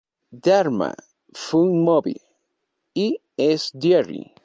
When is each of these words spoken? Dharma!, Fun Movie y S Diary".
Dharma!, 0.45 0.95
Fun 1.43 1.83
Movie 1.83 2.19
y 2.95 3.21
S 3.37 3.69
Diary". 3.77 4.33